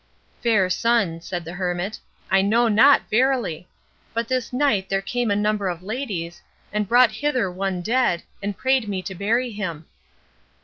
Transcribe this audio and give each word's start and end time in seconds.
"Fair 0.41 0.67
son," 0.67 1.21
said 1.21 1.45
the 1.45 1.51
hermit, 1.53 1.99
"I 2.31 2.41
know 2.41 2.67
not 2.67 3.07
verily. 3.07 3.67
But 4.15 4.27
this 4.27 4.51
night 4.51 4.89
there 4.89 4.99
came 4.99 5.29
a 5.29 5.35
number 5.35 5.69
of 5.69 5.83
ladies, 5.83 6.41
and 6.73 6.87
brought 6.87 7.11
hither 7.11 7.51
one 7.51 7.81
dead, 7.83 8.23
and 8.41 8.57
prayed 8.57 8.89
me 8.89 9.03
to 9.03 9.13
bury 9.13 9.51
him." 9.51 9.85